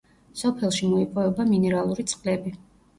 სოფელში 0.39 0.89
მოიპოვება 0.95 1.47
მინერალური 1.53 2.11
წყლები. 2.15 2.61